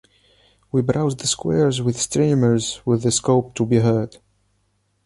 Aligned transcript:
We 0.71 0.81
browse 0.81 1.15
the 1.15 1.27
squares 1.27 1.79
with 1.79 1.95
streamers 2.01 2.81
with 2.87 3.03
the 3.03 3.11
scope 3.11 3.53
to 3.53 3.67
be 3.67 3.81
heard. 3.81 4.17